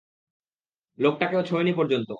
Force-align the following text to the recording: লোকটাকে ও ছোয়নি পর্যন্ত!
লোকটাকে 0.99 1.35
ও 1.37 1.43
ছোয়নি 1.43 1.71
পর্যন্ত! 1.73 2.09